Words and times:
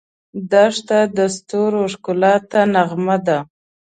دښته 0.51 0.99
د 1.17 1.19
ستورو 1.35 1.81
ښکلا 1.93 2.33
ته 2.51 2.59
نغمه 2.73 3.17
ده. 3.27 3.37